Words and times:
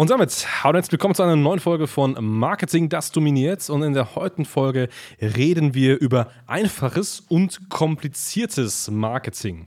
Und 0.00 0.08
damit 0.08 0.30
hallo 0.64 0.70
und 0.70 0.76
herzlich 0.76 0.92
willkommen 0.92 1.14
zu 1.14 1.22
einer 1.22 1.36
neuen 1.36 1.60
Folge 1.60 1.86
von 1.86 2.16
Marketing, 2.18 2.88
das 2.88 3.12
dominiert. 3.12 3.68
Und 3.68 3.82
in 3.82 3.92
der 3.92 4.14
heutigen 4.14 4.46
Folge 4.46 4.88
reden 5.20 5.74
wir 5.74 6.00
über 6.00 6.30
einfaches 6.46 7.20
und 7.28 7.68
kompliziertes 7.68 8.90
Marketing. 8.90 9.66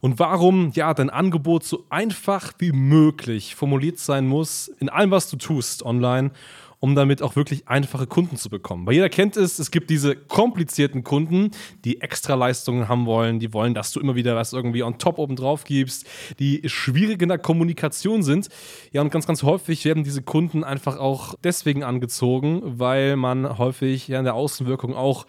Und 0.00 0.18
warum 0.18 0.72
ja 0.74 0.92
dein 0.94 1.10
Angebot 1.10 1.62
so 1.62 1.84
einfach 1.90 2.54
wie 2.58 2.72
möglich 2.72 3.54
formuliert 3.54 4.00
sein 4.00 4.26
muss 4.26 4.66
in 4.80 4.88
allem, 4.88 5.12
was 5.12 5.30
du 5.30 5.36
tust 5.36 5.84
online 5.84 6.32
um 6.80 6.94
damit 6.94 7.22
auch 7.22 7.36
wirklich 7.36 7.68
einfache 7.68 8.06
Kunden 8.06 8.36
zu 8.36 8.48
bekommen. 8.48 8.86
Weil 8.86 8.94
jeder 8.94 9.08
kennt 9.08 9.36
es, 9.36 9.58
es 9.58 9.70
gibt 9.70 9.90
diese 9.90 10.14
komplizierten 10.14 11.04
Kunden, 11.04 11.50
die 11.84 12.00
extra 12.00 12.34
Leistungen 12.34 12.88
haben 12.88 13.06
wollen, 13.06 13.40
die 13.40 13.52
wollen, 13.52 13.74
dass 13.74 13.92
du 13.92 14.00
immer 14.00 14.14
wieder 14.14 14.36
was 14.36 14.52
irgendwie 14.52 14.82
on 14.82 14.98
top 14.98 15.18
oben 15.18 15.36
drauf 15.36 15.64
gibst, 15.64 16.06
die 16.38 16.62
schwierig 16.68 17.20
in 17.22 17.28
der 17.28 17.38
Kommunikation 17.38 18.22
sind. 18.22 18.48
Ja, 18.92 19.00
und 19.00 19.10
ganz, 19.10 19.26
ganz 19.26 19.42
häufig 19.42 19.84
werden 19.84 20.04
diese 20.04 20.22
Kunden 20.22 20.64
einfach 20.64 20.98
auch 20.98 21.34
deswegen 21.42 21.82
angezogen, 21.82 22.62
weil 22.64 23.16
man 23.16 23.58
häufig 23.58 24.08
ja 24.08 24.18
in 24.18 24.24
der 24.24 24.34
Außenwirkung 24.34 24.94
auch 24.94 25.26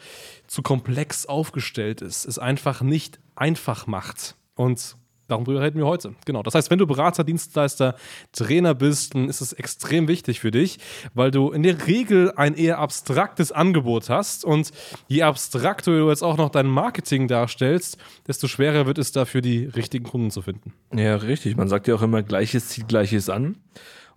zu 0.47 0.61
komplex 0.61 1.25
aufgestellt 1.25 2.01
ist, 2.01 2.25
es 2.25 2.39
einfach 2.39 2.81
nicht 2.81 3.19
einfach 3.35 3.87
macht. 3.87 4.35
Und 4.55 4.97
Darüber 5.29 5.61
reden 5.61 5.77
wir 5.77 5.85
heute. 5.85 6.13
Genau. 6.25 6.43
Das 6.43 6.55
heißt, 6.55 6.71
wenn 6.71 6.79
du 6.79 6.87
Berater, 6.87 7.23
Dienstleister, 7.23 7.95
Trainer 8.33 8.73
bist, 8.73 9.15
dann 9.15 9.29
ist 9.29 9.41
es 9.41 9.53
extrem 9.53 10.07
wichtig 10.07 10.39
für 10.39 10.51
dich, 10.51 10.79
weil 11.13 11.31
du 11.31 11.51
in 11.51 11.63
der 11.63 11.87
Regel 11.87 12.33
ein 12.35 12.55
eher 12.55 12.79
abstraktes 12.79 13.51
Angebot 13.51 14.09
hast. 14.09 14.43
Und 14.43 14.71
je 15.07 15.21
abstrakter 15.21 15.91
du 15.91 16.09
jetzt 16.09 16.23
auch 16.23 16.37
noch 16.37 16.49
dein 16.49 16.67
Marketing 16.67 17.27
darstellst, 17.27 17.97
desto 18.27 18.47
schwerer 18.47 18.85
wird 18.85 18.97
es 18.97 19.11
dafür, 19.11 19.41
die 19.41 19.65
richtigen 19.65 20.05
Kunden 20.05 20.31
zu 20.31 20.41
finden. 20.41 20.73
Ja, 20.93 21.15
richtig. 21.15 21.55
Man 21.55 21.69
sagt 21.69 21.87
ja 21.87 21.95
auch 21.95 22.01
immer, 22.01 22.23
Gleiches 22.23 22.69
zieht 22.69 22.87
Gleiches 22.87 23.29
an. 23.29 23.57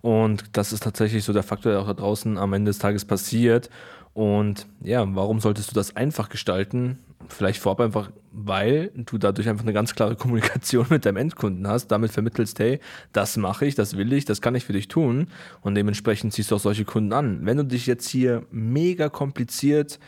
Und 0.01 0.43
das 0.53 0.73
ist 0.73 0.83
tatsächlich 0.83 1.23
so 1.23 1.31
der 1.31 1.43
Faktor, 1.43 1.71
der 1.71 1.81
auch 1.81 1.87
da 1.87 1.93
draußen 1.93 2.37
am 2.37 2.51
Ende 2.53 2.69
des 2.69 2.79
Tages 2.79 3.05
passiert. 3.05 3.69
Und 4.13 4.67
ja, 4.81 5.05
warum 5.15 5.39
solltest 5.39 5.71
du 5.71 5.75
das 5.75 5.95
einfach 5.95 6.29
gestalten? 6.29 6.99
Vielleicht 7.29 7.61
vorab 7.61 7.79
einfach, 7.81 8.11
weil 8.31 8.91
du 8.95 9.17
dadurch 9.17 9.47
einfach 9.49 9.63
eine 9.63 9.73
ganz 9.73 9.95
klare 9.95 10.15
Kommunikation 10.17 10.87
mit 10.89 11.05
deinem 11.05 11.17
Endkunden 11.17 11.67
hast, 11.67 11.87
damit 11.87 12.11
vermittelst, 12.11 12.59
hey, 12.59 12.79
das 13.11 13.37
mache 13.37 13.65
ich, 13.65 13.75
das 13.75 13.97
will 13.97 14.13
ich, 14.13 14.25
das 14.25 14.41
kann 14.41 14.55
ich 14.55 14.65
für 14.65 14.73
dich 14.73 14.87
tun 14.87 15.27
und 15.61 15.75
dementsprechend 15.75 16.33
ziehst 16.33 16.51
du 16.51 16.55
auch 16.55 16.59
solche 16.59 16.85
Kunden 16.85 17.13
an. 17.13 17.45
Wenn 17.45 17.57
du 17.57 17.65
dich 17.65 17.87
jetzt 17.87 18.07
hier 18.07 18.45
mega 18.51 19.09
kompliziert 19.09 19.99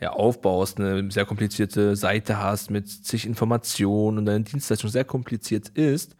ja, 0.00 0.10
aufbaust, 0.10 0.80
eine 0.80 1.10
sehr 1.10 1.24
komplizierte 1.24 1.96
Seite 1.96 2.38
hast 2.38 2.70
mit 2.70 2.88
zig 2.88 3.26
Informationen 3.26 4.18
und 4.18 4.26
deine 4.26 4.44
Dienstleistung 4.44 4.90
sehr 4.90 5.04
kompliziert 5.04 5.68
ist, 5.70 6.16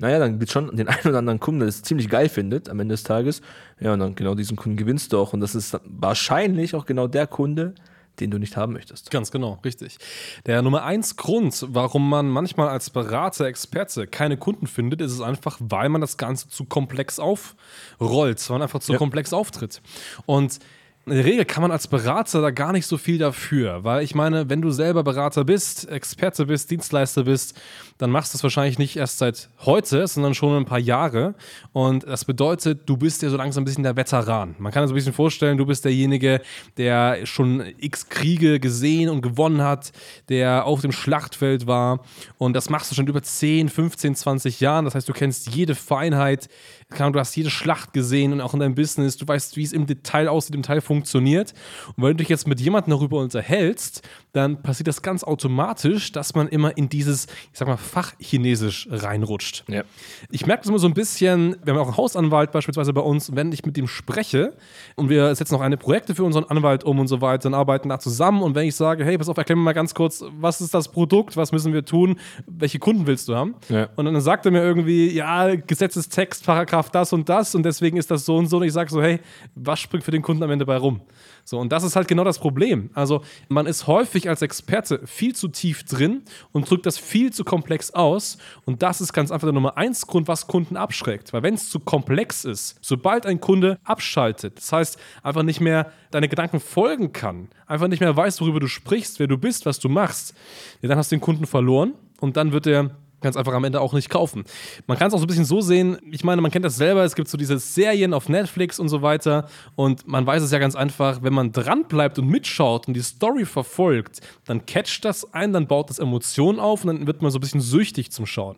naja, 0.00 0.18
dann 0.18 0.38
gibt 0.38 0.44
es 0.44 0.52
schon 0.52 0.74
den 0.74 0.88
einen 0.88 1.06
oder 1.06 1.18
anderen 1.18 1.40
Kunden, 1.40 1.60
der 1.60 1.68
es 1.68 1.82
ziemlich 1.82 2.08
geil 2.08 2.28
findet 2.28 2.68
am 2.68 2.80
Ende 2.80 2.94
des 2.94 3.02
Tages. 3.02 3.42
Ja, 3.78 3.92
und 3.92 4.00
dann 4.00 4.14
genau 4.14 4.34
diesen 4.34 4.56
Kunden 4.56 4.76
gewinnst 4.76 5.12
du 5.12 5.18
auch. 5.18 5.32
Und 5.34 5.40
das 5.40 5.54
ist 5.54 5.78
wahrscheinlich 5.84 6.74
auch 6.74 6.86
genau 6.86 7.06
der 7.06 7.26
Kunde, 7.26 7.74
den 8.18 8.30
du 8.30 8.38
nicht 8.38 8.56
haben 8.56 8.72
möchtest. 8.72 9.10
Ganz 9.10 9.30
genau, 9.30 9.58
richtig. 9.64 9.98
Der 10.46 10.62
Nummer 10.62 10.84
eins 10.84 11.16
Grund, 11.16 11.66
warum 11.68 12.08
man 12.08 12.28
manchmal 12.28 12.68
als 12.68 12.90
Berater, 12.90 13.46
Experte 13.46 14.06
keine 14.06 14.36
Kunden 14.36 14.66
findet, 14.66 15.00
ist 15.00 15.12
es 15.12 15.20
einfach, 15.20 15.58
weil 15.60 15.88
man 15.88 16.00
das 16.00 16.16
Ganze 16.16 16.48
zu 16.48 16.64
komplex 16.64 17.18
aufrollt, 17.18 18.48
weil 18.48 18.54
man 18.54 18.62
einfach 18.62 18.80
zu 18.80 18.92
ja. 18.92 18.98
komplex 18.98 19.32
auftritt. 19.32 19.80
Und 20.26 20.58
in 21.06 21.14
der 21.14 21.24
Regel 21.24 21.44
kann 21.46 21.62
man 21.62 21.70
als 21.70 21.88
Berater 21.88 22.42
da 22.42 22.50
gar 22.50 22.72
nicht 22.72 22.86
so 22.86 22.98
viel 22.98 23.16
dafür, 23.16 23.84
weil 23.84 24.04
ich 24.04 24.14
meine, 24.14 24.50
wenn 24.50 24.60
du 24.60 24.70
selber 24.70 25.02
Berater 25.02 25.44
bist, 25.44 25.88
Experte 25.88 26.44
bist, 26.44 26.70
Dienstleister 26.70 27.24
bist, 27.24 27.58
dann 27.96 28.10
machst 28.10 28.32
du 28.32 28.36
es 28.36 28.42
wahrscheinlich 28.42 28.78
nicht 28.78 28.96
erst 28.96 29.18
seit 29.18 29.50
heute, 29.60 30.06
sondern 30.06 30.34
schon 30.34 30.56
ein 30.56 30.66
paar 30.66 30.78
Jahre. 30.78 31.34
Und 31.72 32.06
das 32.06 32.24
bedeutet, 32.24 32.88
du 32.88 32.96
bist 32.96 33.22
ja 33.22 33.28
so 33.28 33.36
langsam 33.36 33.62
ein 33.62 33.64
bisschen 33.64 33.82
der 33.82 33.96
Veteran. 33.96 34.54
Man 34.58 34.72
kann 34.72 34.86
sich 34.86 34.92
ein 34.92 34.94
bisschen 34.94 35.12
vorstellen, 35.12 35.58
du 35.58 35.66
bist 35.66 35.84
derjenige, 35.84 36.40
der 36.76 37.26
schon 37.26 37.64
x 37.78 38.08
Kriege 38.08 38.60
gesehen 38.60 39.08
und 39.10 39.22
gewonnen 39.22 39.62
hat, 39.62 39.92
der 40.28 40.64
auf 40.64 40.80
dem 40.80 40.92
Schlachtfeld 40.92 41.66
war. 41.66 42.00
Und 42.38 42.54
das 42.54 42.70
machst 42.70 42.90
du 42.90 42.94
schon 42.94 43.06
über 43.06 43.22
10, 43.22 43.68
15, 43.68 44.14
20 44.14 44.60
Jahren. 44.60 44.84
Das 44.84 44.94
heißt, 44.94 45.08
du 45.08 45.12
kennst 45.12 45.54
jede 45.54 45.74
Feinheit, 45.74 46.48
du 46.90 47.18
hast 47.18 47.36
jede 47.36 47.50
Schlacht 47.50 47.92
gesehen 47.92 48.32
und 48.32 48.40
auch 48.40 48.54
in 48.54 48.60
deinem 48.60 48.74
Business, 48.74 49.16
du 49.16 49.28
weißt, 49.28 49.56
wie 49.56 49.62
es 49.62 49.72
im 49.72 49.86
Detail 49.86 50.28
aussieht, 50.28 50.54
im 50.54 50.62
Detail 50.62 50.80
funktioniert. 50.90 51.54
Und 51.96 52.02
wenn 52.02 52.10
du 52.10 52.16
dich 52.16 52.28
jetzt 52.28 52.48
mit 52.48 52.60
jemandem 52.60 52.90
darüber 52.90 53.20
unterhältst, 53.20 54.02
dann 54.32 54.60
passiert 54.60 54.88
das 54.88 55.02
ganz 55.02 55.22
automatisch, 55.22 56.10
dass 56.10 56.34
man 56.34 56.48
immer 56.48 56.76
in 56.76 56.88
dieses, 56.88 57.26
ich 57.52 57.58
sag 57.58 57.68
mal, 57.68 57.76
Fachchinesisch 57.76 58.88
reinrutscht. 58.90 59.62
Ja. 59.68 59.84
Ich 60.32 60.46
merke 60.46 60.62
das 60.62 60.68
immer 60.68 60.80
so 60.80 60.88
ein 60.88 60.94
bisschen, 60.94 61.54
wir 61.62 61.74
haben 61.74 61.80
auch 61.80 61.86
einen 61.86 61.96
Hausanwalt 61.96 62.50
beispielsweise 62.50 62.92
bei 62.92 63.02
uns, 63.02 63.36
wenn 63.36 63.52
ich 63.52 63.64
mit 63.64 63.76
dem 63.76 63.86
spreche 63.86 64.56
und 64.96 65.10
wir 65.10 65.32
setzen 65.36 65.54
noch 65.54 65.60
eine 65.60 65.76
Projekte 65.76 66.16
für 66.16 66.24
unseren 66.24 66.44
Anwalt 66.44 66.82
um 66.82 66.98
und 66.98 67.06
so 67.06 67.20
weiter, 67.20 67.44
dann 67.44 67.54
arbeiten 67.54 67.88
da 67.88 68.00
zusammen 68.00 68.42
und 68.42 68.56
wenn 68.56 68.66
ich 68.66 68.74
sage, 68.74 69.04
hey, 69.04 69.16
pass 69.16 69.28
auf, 69.28 69.36
erklär 69.36 69.54
mir 69.54 69.62
mal 69.62 69.72
ganz 69.72 69.94
kurz, 69.94 70.24
was 70.40 70.60
ist 70.60 70.74
das 70.74 70.88
Produkt, 70.88 71.36
was 71.36 71.52
müssen 71.52 71.72
wir 71.72 71.84
tun, 71.84 72.18
welche 72.48 72.80
Kunden 72.80 73.06
willst 73.06 73.28
du 73.28 73.36
haben? 73.36 73.54
Ja. 73.68 73.88
Und 73.94 74.06
dann 74.06 74.20
sagt 74.20 74.44
er 74.44 74.50
mir 74.50 74.62
irgendwie, 74.62 75.12
ja, 75.12 75.54
Gesetzestext, 75.54 76.44
Paragraph 76.44 76.90
das 76.90 77.12
und 77.12 77.28
das 77.28 77.54
und 77.54 77.62
deswegen 77.62 77.96
ist 77.96 78.10
das 78.10 78.24
so 78.24 78.36
und 78.36 78.48
so 78.48 78.56
und 78.56 78.64
ich 78.64 78.72
sage 78.72 78.90
so, 78.90 79.00
hey, 79.00 79.20
was 79.54 79.78
springt 79.78 80.02
für 80.02 80.10
den 80.10 80.22
Kunden 80.22 80.42
am 80.42 80.50
Ende 80.50 80.66
bei 80.66 80.79
rum? 80.80 81.00
So, 81.44 81.58
und 81.58 81.72
das 81.72 81.82
ist 81.82 81.96
halt 81.96 82.06
genau 82.06 82.22
das 82.22 82.38
Problem. 82.38 82.90
Also, 82.94 83.22
man 83.48 83.66
ist 83.66 83.86
häufig 83.86 84.28
als 84.28 84.40
Experte 84.40 85.00
viel 85.06 85.34
zu 85.34 85.48
tief 85.48 85.82
drin 85.84 86.22
und 86.52 86.70
drückt 86.70 86.86
das 86.86 86.96
viel 86.96 87.32
zu 87.32 87.42
komplex 87.42 87.90
aus. 87.92 88.38
Und 88.66 88.82
das 88.82 89.00
ist 89.00 89.12
ganz 89.12 89.32
einfach 89.32 89.46
der 89.48 89.54
Nummer 89.54 89.76
eins 89.76 90.06
Grund, 90.06 90.28
was 90.28 90.46
Kunden 90.46 90.76
abschreckt. 90.76 91.32
Weil 91.32 91.42
wenn 91.42 91.54
es 91.54 91.68
zu 91.68 91.80
komplex 91.80 92.44
ist, 92.44 92.78
sobald 92.80 93.26
ein 93.26 93.40
Kunde 93.40 93.78
abschaltet, 93.82 94.58
das 94.58 94.72
heißt, 94.72 94.98
einfach 95.24 95.42
nicht 95.42 95.60
mehr 95.60 95.92
deine 96.12 96.28
Gedanken 96.28 96.60
folgen 96.60 97.12
kann, 97.12 97.48
einfach 97.66 97.88
nicht 97.88 98.00
mehr 98.00 98.16
weiß, 98.16 98.40
worüber 98.40 98.60
du 98.60 98.68
sprichst, 98.68 99.18
wer 99.18 99.26
du 99.26 99.36
bist, 99.36 99.66
was 99.66 99.80
du 99.80 99.88
machst, 99.88 100.34
ja, 100.82 100.88
dann 100.88 100.98
hast 100.98 101.10
du 101.10 101.16
den 101.16 101.20
Kunden 101.20 101.46
verloren 101.46 101.94
und 102.20 102.36
dann 102.36 102.52
wird 102.52 102.68
er 102.68 102.90
ganz 103.20 103.36
einfach 103.36 103.52
am 103.52 103.64
Ende 103.64 103.80
auch 103.80 103.92
nicht 103.92 104.10
kaufen. 104.10 104.44
Man 104.86 104.98
kann 104.98 105.08
es 105.08 105.14
auch 105.14 105.18
so 105.18 105.24
ein 105.24 105.28
bisschen 105.28 105.44
so 105.44 105.60
sehen, 105.60 105.98
ich 106.10 106.24
meine, 106.24 106.40
man 106.42 106.50
kennt 106.50 106.64
das 106.64 106.76
selber, 106.76 107.04
es 107.04 107.14
gibt 107.14 107.28
so 107.28 107.36
diese 107.36 107.58
Serien 107.58 108.14
auf 108.14 108.28
Netflix 108.28 108.78
und 108.78 108.88
so 108.88 109.02
weiter 109.02 109.48
und 109.76 110.06
man 110.06 110.26
weiß 110.26 110.42
es 110.42 110.50
ja 110.50 110.58
ganz 110.58 110.74
einfach, 110.74 111.22
wenn 111.22 111.32
man 111.32 111.52
dran 111.52 111.84
bleibt 111.84 112.18
und 112.18 112.28
mitschaut 112.28 112.88
und 112.88 112.94
die 112.94 113.02
Story 113.02 113.44
verfolgt, 113.44 114.20
dann 114.46 114.66
catcht 114.66 115.04
das 115.04 115.32
ein, 115.34 115.52
dann 115.52 115.66
baut 115.66 115.90
das 115.90 115.98
Emotionen 115.98 116.58
auf 116.58 116.84
und 116.84 116.88
dann 116.88 117.06
wird 117.06 117.22
man 117.22 117.30
so 117.30 117.38
ein 117.38 117.40
bisschen 117.40 117.60
süchtig 117.60 118.10
zum 118.10 118.26
Schauen. 118.26 118.56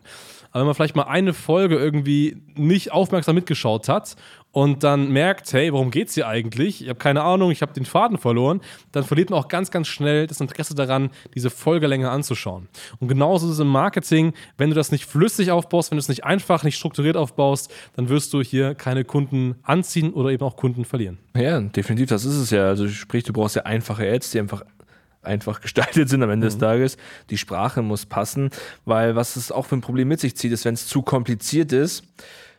Aber 0.52 0.60
wenn 0.60 0.66
man 0.66 0.74
vielleicht 0.74 0.96
mal 0.96 1.04
eine 1.04 1.32
Folge 1.32 1.76
irgendwie 1.76 2.36
nicht 2.54 2.92
aufmerksam 2.92 3.34
mitgeschaut 3.34 3.88
hat 3.88 4.16
und 4.52 4.84
dann 4.84 5.10
merkt, 5.10 5.52
hey, 5.54 5.72
worum 5.72 5.90
geht 5.90 6.08
es 6.08 6.14
hier 6.14 6.28
eigentlich? 6.28 6.82
Ich 6.82 6.88
habe 6.90 6.98
keine 6.98 7.22
Ahnung, 7.22 7.50
ich 7.50 7.62
habe 7.62 7.72
den 7.72 7.86
Faden 7.86 8.18
verloren, 8.18 8.60
dann 8.92 9.02
verliert 9.02 9.30
man 9.30 9.38
auch 9.38 9.48
ganz, 9.48 9.70
ganz 9.70 9.88
schnell 9.88 10.26
das 10.26 10.40
Interesse 10.40 10.74
daran, 10.74 11.10
diese 11.34 11.48
Folge 11.48 11.86
länger 11.86 12.10
anzuschauen. 12.10 12.68
Und 13.00 13.08
genauso 13.08 13.46
ist 13.46 13.54
es 13.54 13.58
im 13.60 13.68
Marketing, 13.68 14.34
wenn 14.58 14.68
du 14.68 14.76
das 14.76 14.92
nicht 14.92 15.06
flüssig 15.06 15.50
aufbaust, 15.50 15.90
wenn 15.90 15.96
du 15.96 16.00
es 16.00 16.08
nicht 16.08 16.24
einfach, 16.24 16.64
nicht 16.64 16.76
strukturiert 16.76 17.16
aufbaust, 17.16 17.72
dann 17.96 18.10
wirst 18.10 18.32
du 18.34 18.42
hier 18.42 18.74
keine 18.74 19.04
Kunden 19.04 19.54
anziehen 19.62 20.12
oder 20.12 20.31
eben 20.31 20.44
auch 20.44 20.56
Kunden 20.56 20.84
verlieren. 20.84 21.19
Ja, 21.34 21.58
definitiv, 21.58 22.10
das 22.10 22.26
ist 22.26 22.37
es 22.37 22.50
ja. 22.50 22.66
Also 22.66 22.88
sprich, 22.88 23.25
du 23.25 23.32
brauchst 23.32 23.56
ja 23.56 23.62
einfache 23.62 24.06
Ads, 24.06 24.32
die 24.32 24.40
einfach 24.40 24.62
einfach 25.22 25.60
gestaltet 25.62 26.08
sind 26.08 26.22
am 26.22 26.30
Ende 26.30 26.46
mhm. 26.46 26.50
des 26.50 26.58
Tages. 26.58 26.96
Die 27.30 27.38
Sprache 27.38 27.82
muss 27.82 28.06
passen, 28.06 28.50
weil 28.84 29.16
was 29.16 29.36
es 29.36 29.52
auch 29.52 29.66
für 29.66 29.76
ein 29.76 29.80
Problem 29.80 30.08
mit 30.08 30.20
sich 30.20 30.36
zieht, 30.36 30.52
ist, 30.52 30.64
wenn 30.64 30.74
es 30.74 30.86
zu 30.86 31.02
kompliziert 31.02 31.72
ist, 31.72 32.04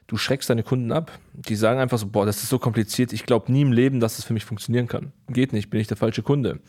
du 0.07 0.18
schreckst 0.18 0.50
deine 0.50 0.63
Kunden 0.63 0.92
ab. 0.92 1.12
Die 1.33 1.56
sagen 1.56 1.80
einfach 1.80 1.98
so, 1.98 2.07
boah, 2.07 2.25
das 2.25 2.44
ist 2.44 2.50
so 2.50 2.60
kompliziert, 2.60 3.13
ich 3.13 3.25
glaube 3.25 3.51
nie 3.51 3.62
im 3.62 3.71
Leben, 3.71 4.00
dass 4.00 4.19
es 4.19 4.25
für 4.25 4.33
mich 4.33 4.45
funktionieren 4.45 4.88
kann. 4.88 5.12
Geht 5.30 5.54
nicht, 5.54 5.69
bin 5.69 5.80
ich 5.80 5.88
der 5.88 5.98
falsche 5.98 6.24
Kunde. 6.24 6.60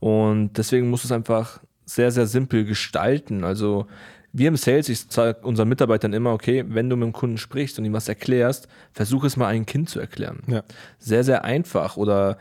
Und 0.00 0.56
deswegen 0.58 0.90
musst 0.90 1.04
du 1.04 1.08
es 1.08 1.12
einfach 1.12 1.60
sehr, 1.84 2.10
sehr 2.10 2.26
simpel 2.26 2.64
gestalten. 2.64 3.44
Also 3.44 3.86
wir 4.32 4.48
im 4.48 4.56
Sales, 4.56 4.88
ich 4.88 5.06
sage 5.08 5.40
unseren 5.42 5.68
Mitarbeitern 5.68 6.12
immer, 6.12 6.32
okay, 6.32 6.64
wenn 6.68 6.88
du 6.88 6.96
mit 6.96 7.06
dem 7.06 7.12
Kunden 7.12 7.38
sprichst 7.38 7.78
und 7.78 7.84
ihm 7.84 7.92
was 7.92 8.08
erklärst, 8.08 8.68
versuch 8.92 9.24
es 9.24 9.36
mal 9.36 9.48
einem 9.48 9.66
Kind 9.66 9.88
zu 9.88 9.98
erklären. 9.98 10.42
Ja. 10.46 10.62
Sehr, 10.98 11.24
sehr 11.24 11.44
einfach 11.44 11.96
oder 11.96 12.38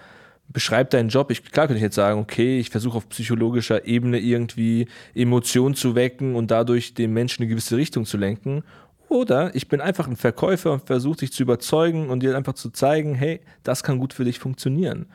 beschreib 0.52 0.90
deinen 0.90 1.10
Job. 1.10 1.32
Ich, 1.32 1.44
klar 1.44 1.68
könnte 1.68 1.78
ich 1.78 1.84
jetzt 1.84 1.96
sagen, 1.96 2.20
okay, 2.20 2.60
ich 2.60 2.70
versuche 2.70 2.98
auf 2.98 3.10
psychologischer 3.10 3.86
Ebene 3.86 4.20
irgendwie 4.20 4.88
Emotionen 5.14 5.76
zu 5.76 5.96
wecken 5.96 6.36
und 6.36 6.52
dadurch 6.52 6.94
den 6.94 7.14
Menschen 7.14 7.44
eine 7.44 7.50
gewisse 7.50 7.78
Richtung 7.78 8.06
zu 8.06 8.18
lenken. 8.18 8.64
Oder 9.08 9.56
ich 9.56 9.68
bin 9.68 9.82
einfach 9.82 10.08
ein 10.08 10.16
Verkäufer 10.16 10.74
und 10.74 10.86
versuche 10.86 11.20
dich 11.20 11.34
zu 11.34 11.44
überzeugen 11.44 12.10
und 12.10 12.22
dir 12.22 12.36
einfach 12.38 12.54
zu 12.54 12.70
zeigen, 12.70 13.16
hey, 13.16 13.42
das 13.64 13.84
kann 13.84 13.98
gut 14.00 14.14
für 14.14 14.24
dich 14.24 14.40
funktionieren. 14.40 15.08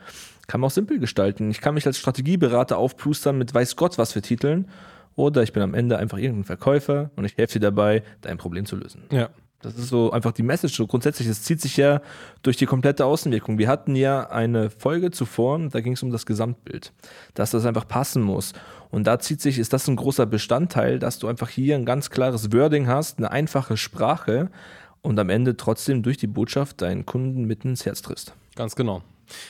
Kann 0.47 0.61
man 0.61 0.69
auch 0.69 0.73
simpel 0.73 0.99
gestalten. 0.99 1.51
Ich 1.51 1.61
kann 1.61 1.75
mich 1.75 1.87
als 1.87 1.99
Strategieberater 1.99 2.77
aufplustern 2.77 3.39
mit 3.39 3.55
weiß 3.55 3.77
Gott 3.77 3.97
was 3.99 4.13
für 4.13 4.23
Titeln. 4.23 4.69
Oder 5.17 5.45
ich 5.45 5.53
bin 5.53 5.63
am 5.63 5.75
Ende 5.75 5.97
einfach 5.97 6.19
irgendein 6.19 6.45
Verkäufer 6.45 7.11
und 7.15 7.25
ich 7.25 7.37
helfe 7.37 7.55
dir 7.55 7.67
dabei, 7.67 8.03
dein 8.21 8.37
Problem 8.37 8.67
zu 8.67 8.75
lösen. 8.75 9.05
Ja. 9.13 9.31
Das 9.65 9.75
ist 9.77 9.89
so 9.89 10.11
einfach 10.11 10.33
die 10.33 10.43
Message. 10.43 10.77
So 10.77 10.87
grundsätzlich, 10.87 11.29
es 11.29 11.43
zieht 11.43 11.61
sich 11.61 11.77
ja 11.77 12.01
durch 12.43 12.57
die 12.57 12.67
komplette 12.67 13.05
Außenwirkung. 13.05 13.59
Wir 13.59 13.69
hatten 13.69 13.97
ja 13.97 14.31
eine 14.31 14.71
Folge 14.71 15.11
zuvor, 15.11 15.59
da 15.71 15.81
ging 15.81 15.95
es 15.95 16.03
um 16.03 16.11
das 16.11 16.27
Gesamtbild, 16.27 16.93
dass 17.35 17.51
das 17.51 17.65
einfach 17.65 17.89
passen 17.89 18.23
muss. 18.23 18.53
Und 18.91 19.07
da 19.07 19.19
zieht 19.19 19.41
sich, 19.41 19.59
ist 19.59 19.73
das 19.73 19.89
ein 19.89 19.97
großer 19.97 20.27
Bestandteil, 20.27 20.99
dass 20.99 21.19
du 21.19 21.27
einfach 21.27 21.49
hier 21.49 21.75
ein 21.75 21.85
ganz 21.85 22.11
klares 22.11 22.53
Wording 22.53 22.87
hast, 22.87 23.19
eine 23.19 23.31
einfache 23.31 23.77
Sprache 23.77 24.51
und 25.03 25.19
am 25.19 25.31
Ende 25.31 25.57
trotzdem 25.57 26.03
durch 26.03 26.17
die 26.17 26.27
Botschaft 26.27 26.83
deinen 26.83 27.05
Kunden 27.05 27.45
mitten 27.45 27.71
ins 27.71 27.87
Herz 27.87 28.03
triffst. 28.03 28.35
Ganz 28.55 28.77
genau. 28.77 29.03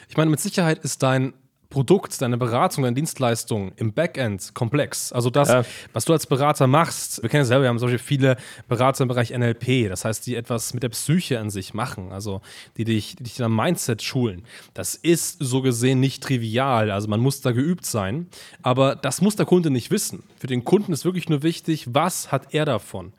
Ich 0.09 0.17
meine, 0.17 0.31
mit 0.31 0.41
Sicherheit 0.41 0.79
ist 0.79 1.03
dein 1.03 1.35
Produkt, 1.71 2.21
deine 2.23 2.37
Beratung, 2.37 2.85
deine 2.85 2.95
Dienstleistung 2.95 3.73
im 3.77 3.93
Backend 3.93 4.55
komplex. 4.55 5.13
Also 5.13 5.31
das, 5.31 5.49
ja. 5.49 5.65
was 5.93 6.05
du 6.05 6.13
als 6.13 6.27
Berater 6.27 6.67
machst, 6.67 7.23
wir 7.23 7.31
kennen 7.31 7.43
es 7.43 7.49
selber, 7.49 7.65
wir 7.65 7.69
haben 7.69 7.79
solche 7.79 7.99
viele 7.99 8.37
Berater 8.69 9.03
im 9.03 9.09
Bereich 9.09 9.31
NLP, 9.31 9.89
das 9.89 10.05
heißt, 10.05 10.27
die 10.27 10.37
etwas 10.37 10.75
mit 10.75 10.83
der 10.83 10.91
Psyche 10.91 11.41
an 11.41 11.51
sich 11.51 11.75
machen, 11.75 12.13
also 12.13 12.41
die 12.77 12.85
dich, 12.85 13.17
die 13.17 13.25
dich 13.25 13.39
in 13.39 13.45
einem 13.45 13.57
Mindset 13.57 14.03
schulen. 14.03 14.45
Das 14.75 14.95
ist 14.95 15.39
so 15.41 15.63
gesehen 15.63 16.01
nicht 16.01 16.23
trivial, 16.23 16.91
also 16.91 17.09
man 17.09 17.21
muss 17.21 17.41
da 17.41 17.53
geübt 17.53 17.87
sein, 17.87 18.29
aber 18.63 18.97
das 18.97 19.21
muss 19.21 19.37
der 19.37 19.47
Kunde 19.47 19.71
nicht 19.71 19.91
wissen. 19.91 20.23
Für 20.39 20.47
den 20.47 20.65
Kunden 20.65 20.93
ist 20.93 21.05
wirklich 21.05 21.29
nur 21.29 21.43
wichtig, 21.43 21.89
was 21.93 22.31
hat 22.31 22.55
er 22.55 22.65
davon? 22.65 23.13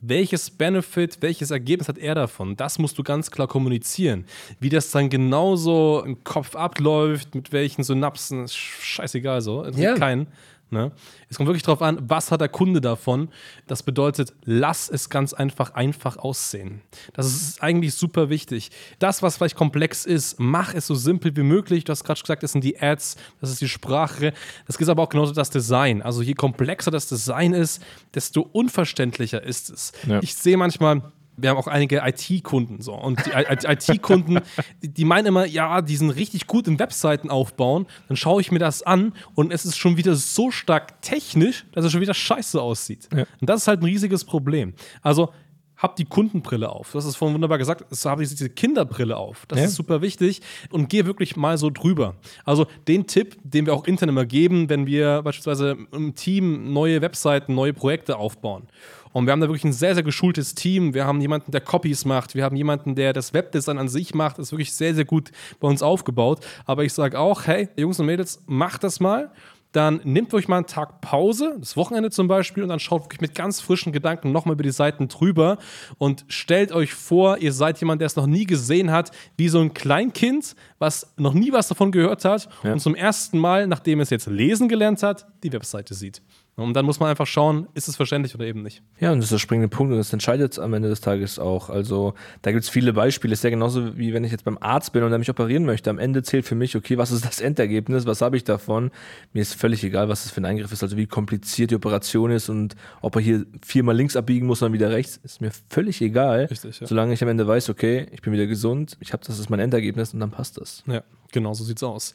Welches 0.00 0.50
Benefit, 0.50 1.18
welches 1.20 1.50
Ergebnis 1.50 1.88
hat 1.88 1.98
er 1.98 2.14
davon? 2.14 2.56
Das 2.56 2.78
musst 2.78 2.98
du 2.98 3.02
ganz 3.02 3.30
klar 3.30 3.48
kommunizieren. 3.48 4.24
Wie 4.60 4.68
das 4.68 4.90
dann 4.90 5.10
genauso 5.10 6.02
im 6.04 6.22
Kopf 6.24 6.54
abläuft, 6.54 7.34
mit 7.34 7.52
welchen 7.52 7.82
Synapsen, 7.82 8.44
ist 8.44 8.56
scheißegal 8.56 9.40
so. 9.40 9.66
Ja. 9.66 9.94
keinen. 9.94 10.28
Ne? 10.70 10.92
Es 11.28 11.36
kommt 11.36 11.48
wirklich 11.48 11.62
darauf 11.62 11.80
an, 11.80 11.98
was 12.02 12.30
hat 12.30 12.40
der 12.40 12.48
Kunde 12.48 12.80
davon. 12.80 13.28
Das 13.66 13.82
bedeutet, 13.82 14.34
lass 14.44 14.88
es 14.90 15.08
ganz 15.08 15.32
einfach 15.32 15.74
einfach 15.74 16.18
aussehen. 16.18 16.82
Das 17.14 17.26
ist 17.26 17.62
eigentlich 17.62 17.94
super 17.94 18.28
wichtig. 18.28 18.70
Das, 18.98 19.22
was 19.22 19.36
vielleicht 19.36 19.56
komplex 19.56 20.04
ist, 20.04 20.38
mach 20.38 20.74
es 20.74 20.86
so 20.86 20.94
simpel 20.94 21.34
wie 21.36 21.42
möglich. 21.42 21.84
Du 21.84 21.92
hast 21.92 22.04
gerade 22.04 22.20
gesagt, 22.20 22.42
das 22.42 22.52
sind 22.52 22.64
die 22.64 22.80
Ads, 22.80 23.16
das 23.40 23.50
ist 23.50 23.60
die 23.60 23.68
Sprache. 23.68 24.34
Das 24.66 24.76
ist 24.76 24.88
aber 24.88 25.02
auch 25.02 25.08
genauso 25.08 25.32
das 25.32 25.50
Design. 25.50 26.02
Also 26.02 26.22
je 26.22 26.34
komplexer 26.34 26.90
das 26.90 27.08
Design 27.08 27.54
ist, 27.54 27.82
desto 28.14 28.42
unverständlicher 28.42 29.42
ist 29.42 29.70
es. 29.70 29.92
Ja. 30.06 30.20
Ich 30.22 30.34
sehe 30.34 30.56
manchmal 30.56 31.02
wir 31.38 31.50
haben 31.50 31.56
auch 31.56 31.66
einige 31.66 32.02
IT-Kunden 32.04 32.82
so. 32.82 32.94
Und 32.94 33.24
die 33.24 33.30
IT-Kunden, 33.32 34.40
die 34.82 35.04
meinen 35.04 35.26
immer, 35.26 35.46
ja, 35.46 35.80
die 35.80 35.96
sind 35.96 36.10
richtig 36.10 36.46
gut 36.46 36.66
in 36.66 36.78
Webseiten 36.78 37.30
aufbauen. 37.30 37.86
Dann 38.08 38.16
schaue 38.16 38.40
ich 38.40 38.50
mir 38.50 38.58
das 38.58 38.82
an 38.82 39.14
und 39.34 39.52
es 39.52 39.64
ist 39.64 39.78
schon 39.78 39.96
wieder 39.96 40.14
so 40.14 40.50
stark 40.50 41.00
technisch, 41.00 41.66
dass 41.72 41.84
es 41.84 41.92
schon 41.92 42.00
wieder 42.00 42.14
scheiße 42.14 42.60
aussieht. 42.60 43.08
Ja. 43.14 43.24
Und 43.40 43.48
das 43.48 43.62
ist 43.62 43.68
halt 43.68 43.80
ein 43.80 43.86
riesiges 43.86 44.24
Problem. 44.24 44.74
Also 45.02 45.30
hab 45.78 45.94
die 45.94 46.04
Kundenbrille 46.04 46.68
auf. 46.68 46.90
Du 46.90 46.98
hast 46.98 47.06
es 47.06 47.16
vorhin 47.16 47.34
wunderbar 47.34 47.56
gesagt, 47.56 47.84
so 47.90 48.10
habe 48.10 48.22
ich 48.22 48.28
diese 48.28 48.50
Kinderbrille 48.50 49.16
auf. 49.16 49.46
Das 49.46 49.60
ja. 49.60 49.64
ist 49.66 49.76
super 49.76 50.02
wichtig 50.02 50.42
und 50.70 50.88
gehe 50.88 51.06
wirklich 51.06 51.36
mal 51.36 51.56
so 51.56 51.70
drüber. 51.70 52.16
Also 52.44 52.66
den 52.88 53.06
Tipp, 53.06 53.36
den 53.44 53.64
wir 53.64 53.74
auch 53.74 53.86
intern 53.86 54.08
immer 54.08 54.26
geben, 54.26 54.68
wenn 54.68 54.86
wir 54.86 55.22
beispielsweise 55.22 55.76
im 55.92 56.16
Team 56.16 56.72
neue 56.72 57.00
Webseiten, 57.00 57.54
neue 57.54 57.72
Projekte 57.72 58.16
aufbauen. 58.16 58.64
Und 59.12 59.26
wir 59.26 59.32
haben 59.32 59.40
da 59.40 59.48
wirklich 59.48 59.64
ein 59.64 59.72
sehr, 59.72 59.94
sehr 59.94 60.02
geschultes 60.02 60.54
Team. 60.54 60.94
Wir 60.94 61.06
haben 61.06 61.20
jemanden, 61.20 61.50
der 61.50 61.60
Copies 61.60 62.04
macht. 62.04 62.34
Wir 62.34 62.44
haben 62.44 62.56
jemanden, 62.56 62.94
der 62.94 63.12
das 63.12 63.32
Webdesign 63.32 63.78
an 63.78 63.88
sich 63.88 64.14
macht. 64.14 64.38
Das 64.38 64.48
ist 64.48 64.52
wirklich 64.52 64.72
sehr, 64.72 64.94
sehr 64.94 65.04
gut 65.04 65.30
bei 65.60 65.68
uns 65.68 65.82
aufgebaut. 65.82 66.40
Aber 66.64 66.84
ich 66.84 66.92
sage 66.92 67.18
auch, 67.18 67.46
hey, 67.46 67.68
Jungs 67.76 67.98
und 68.00 68.06
Mädels, 68.06 68.42
macht 68.46 68.84
das 68.84 69.00
mal 69.00 69.30
dann 69.72 70.00
nehmt 70.04 70.32
euch 70.32 70.48
mal 70.48 70.56
einen 70.56 70.66
Tag 70.66 71.00
Pause, 71.00 71.56
das 71.58 71.76
Wochenende 71.76 72.10
zum 72.10 72.26
Beispiel, 72.26 72.62
und 72.62 72.70
dann 72.70 72.80
schaut 72.80 73.04
wirklich 73.04 73.20
mit 73.20 73.34
ganz 73.34 73.60
frischen 73.60 73.92
Gedanken 73.92 74.32
nochmal 74.32 74.54
über 74.54 74.62
die 74.62 74.70
Seiten 74.70 75.08
drüber 75.08 75.58
und 75.98 76.24
stellt 76.28 76.72
euch 76.72 76.94
vor, 76.94 77.38
ihr 77.38 77.52
seid 77.52 77.78
jemand, 77.78 78.00
der 78.00 78.06
es 78.06 78.16
noch 78.16 78.26
nie 78.26 78.44
gesehen 78.44 78.90
hat, 78.90 79.10
wie 79.36 79.48
so 79.48 79.60
ein 79.60 79.74
Kleinkind, 79.74 80.56
was 80.78 81.12
noch 81.16 81.34
nie 81.34 81.52
was 81.52 81.68
davon 81.68 81.92
gehört 81.92 82.24
hat 82.24 82.48
ja. 82.62 82.72
und 82.72 82.80
zum 82.80 82.94
ersten 82.94 83.38
Mal, 83.38 83.66
nachdem 83.66 84.00
es 84.00 84.10
jetzt 84.10 84.26
lesen 84.26 84.68
gelernt 84.68 85.02
hat, 85.02 85.26
die 85.42 85.52
Webseite 85.52 85.94
sieht. 85.94 86.22
Und 86.58 86.74
dann 86.74 86.84
muss 86.84 86.98
man 86.98 87.08
einfach 87.08 87.26
schauen, 87.28 87.68
ist 87.74 87.86
es 87.86 87.94
verständlich 87.94 88.34
oder 88.34 88.44
eben 88.44 88.64
nicht. 88.64 88.82
Ja, 88.98 89.12
und 89.12 89.18
das 89.18 89.26
ist 89.26 89.32
der 89.32 89.38
springende 89.38 89.68
Punkt 89.68 89.92
und 89.92 89.98
das 89.98 90.12
entscheidet 90.12 90.58
am 90.58 90.74
Ende 90.74 90.88
des 90.88 91.00
Tages 91.00 91.38
auch. 91.38 91.70
Also 91.70 92.14
da 92.42 92.50
gibt 92.50 92.64
es 92.64 92.68
viele 92.68 92.92
Beispiele. 92.92 93.32
Es 93.32 93.38
ist 93.38 93.44
ja 93.44 93.50
genauso 93.50 93.96
wie 93.96 94.12
wenn 94.12 94.24
ich 94.24 94.32
jetzt 94.32 94.44
beim 94.44 94.58
Arzt 94.60 94.92
bin 94.92 95.04
und 95.04 95.12
er 95.12 95.18
mich 95.18 95.30
operieren 95.30 95.64
möchte. 95.64 95.88
Am 95.88 96.00
Ende 96.00 96.24
zählt 96.24 96.44
für 96.46 96.56
mich, 96.56 96.74
okay, 96.74 96.98
was 96.98 97.12
ist 97.12 97.24
das 97.24 97.40
Endergebnis, 97.40 98.06
was 98.06 98.22
habe 98.22 98.36
ich 98.36 98.42
davon? 98.42 98.90
Mir 99.32 99.42
ist 99.42 99.54
völlig 99.54 99.84
egal, 99.84 100.08
was 100.08 100.24
das 100.24 100.32
für 100.32 100.40
ein 100.40 100.46
Eingriff 100.46 100.72
ist, 100.72 100.82
also 100.82 100.96
wie 100.96 101.06
kompliziert 101.06 101.70
die 101.70 101.76
Operation 101.76 102.32
ist 102.32 102.48
und 102.48 102.74
ob 103.02 103.14
er 103.14 103.22
hier 103.22 103.46
viermal 103.64 103.94
links 103.94 104.16
abbiegen 104.16 104.48
muss 104.48 104.60
und 104.60 104.66
dann 104.66 104.72
wieder 104.72 104.90
rechts, 104.90 105.20
ist 105.22 105.40
mir 105.40 105.52
völlig 105.68 106.02
egal. 106.02 106.46
Richtig, 106.46 106.80
ja. 106.80 106.88
Solange 106.88 107.14
ich 107.14 107.22
am 107.22 107.28
Ende 107.28 107.46
weiß, 107.46 107.68
okay, 107.68 108.08
ich 108.10 108.20
bin 108.20 108.32
wieder 108.32 108.46
gesund, 108.46 108.96
ich 108.98 109.12
habe 109.12 109.22
das 109.24 109.38
ist 109.38 109.48
mein 109.48 109.60
Endergebnis 109.60 110.12
und 110.12 110.18
dann 110.18 110.32
passt 110.32 110.60
das. 110.60 110.82
Ja. 110.88 111.04
Genau, 111.32 111.52
so 111.52 111.62
sieht's 111.64 111.82
aus. 111.82 112.14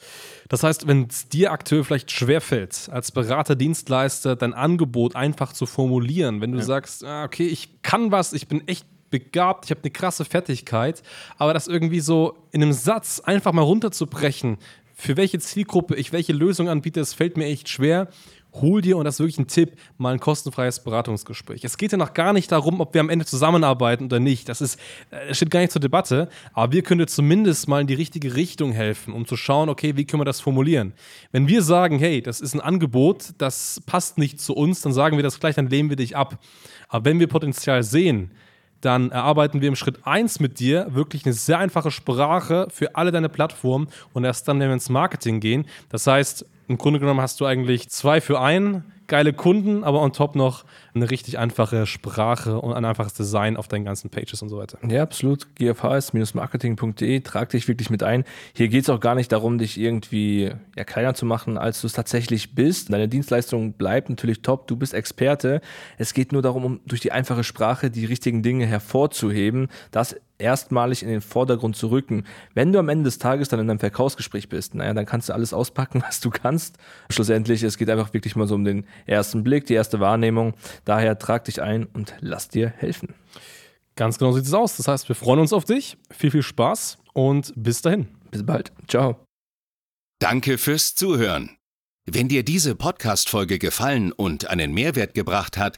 Das 0.50 0.64
heißt, 0.64 0.88
wenn 0.88 1.08
es 1.08 1.30
dir 1.30 1.52
aktuell 1.52 1.84
vielleicht 1.84 2.12
schwerfällt, 2.12 2.90
als 2.92 3.12
Berater, 3.12 3.56
Dienstleister 3.56 4.36
dein 4.36 4.54
Angebot 4.54 5.16
einfach 5.16 5.54
zu 5.54 5.66
formulieren, 5.66 6.42
wenn 6.42 6.52
du 6.52 6.58
ja. 6.58 6.64
sagst, 6.64 7.04
ah, 7.04 7.24
okay, 7.24 7.48
ich 7.48 7.82
kann 7.84 8.12
was, 8.12 8.34
ich 8.34 8.48
bin 8.48 8.68
echt 8.68 8.88
begabt, 9.12 9.66
ich 9.66 9.72
habe 9.72 9.82
eine 9.84 9.92
krasse 9.92 10.26
Fertigkeit, 10.26 11.04
aber 11.38 11.54
das 11.54 11.68
irgendwie 11.68 12.00
so 12.00 12.36
in 12.52 12.64
einem 12.64 12.74
Satz 12.74 13.20
einfach 13.20 13.52
mal 13.52 13.62
runterzubrechen, 13.62 14.58
für 14.96 15.18
welche 15.18 15.38
Zielgruppe 15.40 15.96
ich 15.96 16.12
welche 16.14 16.34
Lösung 16.34 16.70
anbiete, 16.70 17.00
das 17.00 17.14
fällt 17.14 17.38
mir 17.38 17.46
echt 17.46 17.70
schwer 17.70 18.08
hol 18.62 18.82
dir, 18.82 18.98
und 18.98 19.06
das 19.06 19.16
ist 19.16 19.20
wirklich 19.20 19.40
ein 19.40 19.48
Tipp, 19.48 19.78
mal 19.98 20.14
ein 20.14 20.20
kostenfreies 20.20 20.84
Beratungsgespräch. 20.84 21.64
Es 21.64 21.78
geht 21.78 21.92
ja 21.92 21.98
noch 21.98 22.14
gar 22.14 22.34
nicht 22.34 22.52
darum, 22.52 22.82
ob 22.82 22.94
wir 22.94 23.02
am 23.02 23.10
Ende 23.10 23.26
zusammenarbeiten 23.26 24.06
oder 24.06 24.20
nicht. 24.20 24.50
Das 24.50 24.62
ist, 24.62 24.80
das 25.10 25.22
äh, 25.22 25.34
steht 25.34 25.52
gar 25.52 25.60
nicht 25.62 25.72
zur 25.72 25.82
Debatte. 25.82 26.30
Aber 26.54 26.72
wir 26.72 26.84
können 26.84 27.00
dir 27.00 27.08
zumindest 27.08 27.68
mal 27.68 27.82
in 27.82 27.88
die 27.88 27.94
richtige 27.94 28.36
Richtung 28.36 28.72
helfen, 28.72 29.14
um 29.14 29.26
zu 29.26 29.36
schauen, 29.36 29.70
okay, 29.70 29.96
wie 29.98 30.06
können 30.06 30.22
wir 30.22 30.26
das 30.26 30.42
formulieren? 30.42 30.94
Wenn 31.32 31.48
wir 31.48 31.62
sagen, 31.62 32.00
hey, 32.00 32.22
das 32.22 32.42
ist 32.42 32.54
ein 32.54 32.62
Angebot, 32.62 33.34
das 33.38 33.82
passt 33.86 34.18
nicht 34.18 34.40
zu 34.40 34.56
uns, 34.56 34.82
dann 34.82 34.94
sagen 34.94 35.18
wir 35.18 35.24
das 35.24 35.40
gleich, 35.40 35.56
dann 35.56 35.68
lehnen 35.68 35.90
wir 35.90 35.98
dich 35.98 36.16
ab. 36.16 36.38
Aber 36.90 37.06
wenn 37.06 37.20
wir 37.20 37.28
Potenzial 37.28 37.84
sehen, 37.84 38.32
dann 38.82 39.12
erarbeiten 39.12 39.62
wir 39.62 39.70
im 39.70 39.76
Schritt 39.76 40.06
1 40.06 40.42
mit 40.42 40.60
dir 40.60 40.88
wirklich 40.90 41.26
eine 41.26 41.34
sehr 41.34 41.58
einfache 41.58 41.90
Sprache 41.90 42.68
für 42.70 42.96
alle 42.96 43.12
deine 43.12 43.30
Plattformen 43.30 43.88
und 44.12 44.26
erst 44.26 44.48
dann, 44.48 44.60
wenn 44.60 44.68
wir 44.68 44.74
ins 44.74 44.90
Marketing 44.90 45.40
gehen. 45.40 45.66
Das 45.90 46.06
heißt, 46.06 46.46
im 46.68 46.78
Grunde 46.78 47.00
genommen 47.00 47.22
hast 47.22 47.40
du 47.40 47.46
eigentlich 47.46 47.90
zwei 47.90 48.22
für 48.22 48.40
einen 48.40 48.84
geile 49.08 49.34
Kunden, 49.34 49.84
aber 49.84 50.02
on 50.02 50.14
top 50.14 50.36
noch 50.36 50.66
eine 50.94 51.10
richtig 51.10 51.38
einfache 51.38 51.86
Sprache 51.86 52.60
und 52.60 52.74
ein 52.74 52.86
einfaches 52.86 53.14
Design 53.14 53.58
auf 53.58 53.68
deinen 53.68 53.86
ganzen 53.86 54.10
Pages 54.10 54.42
und 54.42 54.50
so 54.50 54.58
weiter. 54.58 54.78
Ja, 54.88 55.04
absolut. 55.04 55.56
gfhs-marketing.de, 55.56 57.20
trag 57.20 57.50
dich 57.50 57.68
wirklich 57.68 57.90
mit 57.90 58.04
ein. 58.04 58.24
Hier 58.56 58.70
geht 58.70 58.84
es 58.84 58.90
auch 58.90 59.00
gar 59.00 59.16
nicht 59.16 59.32
darum, 59.32 59.58
dich 59.58 59.80
irgendwie 59.80 60.52
ja, 60.76 60.84
kleiner 60.84 61.14
zu 61.14 61.26
machen, 61.26 61.58
als 61.58 61.82
du 61.82 61.88
es 61.88 61.94
tatsächlich 61.94 62.56
bist. 62.56 62.92
Deine 62.92 63.08
Dienstleistung 63.08 63.74
bleibt 63.74 64.10
natürlich 64.10 64.42
top, 64.42 64.68
du 64.68 64.76
bist 64.76 64.94
Experte. 64.94 65.62
Es 65.98 66.14
geht 66.14 66.32
nur 66.32 66.42
darum, 66.42 66.66
um 66.66 66.80
durch 66.86 67.02
die 67.02 67.12
einfache 67.12 67.44
Sprache 67.44 67.92
die 67.92 68.06
richtigen 68.06 68.42
Dinge 68.42 68.66
hervorzuheben. 68.66 69.68
Das 69.92 70.16
erstmalig 70.44 71.02
in 71.02 71.10
den 71.10 71.22
Vordergrund 71.22 71.76
zu 71.76 71.88
rücken. 71.88 72.26
Wenn 72.54 72.74
du 72.74 72.80
am 72.80 72.90
Ende 72.90 73.06
des 73.06 73.18
Tages 73.18 73.50
dann 73.50 73.60
in 73.60 73.70
einem 73.70 73.80
Verkaufsgespräch 73.80 74.50
bist, 74.50 74.76
naja, 74.76 74.94
dann 74.94 75.06
kannst 75.06 75.30
du 75.30 75.34
alles 75.34 75.54
auspacken, 75.54 76.04
was 76.08 76.20
du 76.20 76.30
kannst. 76.30 76.78
Schlussendlich, 77.10 77.64
es 77.64 77.78
geht 77.78 77.90
einfach 77.90 78.14
wirklich 78.14 78.36
mal 78.36 78.48
so 78.48 78.56
um 78.56 78.66
den 78.66 78.86
ersten 79.06 79.44
Blick, 79.44 79.66
die 79.66 79.74
erste 79.74 80.00
Wahrnehmung. 80.00 80.54
Daher 80.86 81.18
trag 81.18 81.46
dich 81.46 81.62
ein 81.62 81.86
und 81.86 82.14
lass 82.20 82.50
dir 82.50 82.70
helfen. 82.70 83.16
Ganz 83.96 84.18
genau 84.18 84.32
sieht 84.32 84.46
es 84.46 84.54
aus. 84.54 84.78
Das 84.78 84.88
heißt, 84.88 85.08
wir 85.08 85.16
freuen 85.16 85.40
uns 85.40 85.54
auf 85.54 85.66
dich. 85.66 85.98
Viel, 86.12 86.32
viel 86.32 86.44
Spaß 86.44 86.98
und 87.14 87.54
bis 87.56 87.82
dahin. 87.82 88.08
Bis 88.32 88.46
bald. 88.46 88.72
Ciao. 88.88 89.24
Danke 90.20 90.58
fürs 90.58 90.96
Zuhören. 90.96 91.58
Wenn 92.06 92.28
dir 92.28 92.44
diese 92.44 92.76
Podcast-Folge 92.76 93.60
gefallen 93.60 94.12
und 94.12 94.50
einen 94.50 94.74
Mehrwert 94.74 95.14
gebracht 95.14 95.58
hat, 95.58 95.78